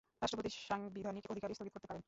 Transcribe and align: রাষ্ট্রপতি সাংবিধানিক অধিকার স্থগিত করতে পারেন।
রাষ্ট্রপতি 0.21 0.49
সাংবিধানিক 0.67 1.23
অধিকার 1.29 1.49
স্থগিত 1.51 1.73
করতে 1.73 1.87
পারেন। 1.87 1.99